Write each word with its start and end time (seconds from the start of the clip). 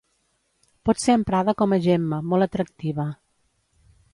Pot 0.89 1.01
ser 1.03 1.17
emprada 1.19 1.55
com 1.59 1.75
a 1.77 1.79
gemma, 1.89 2.21
molt 2.33 2.47
atractiva. 2.47 3.07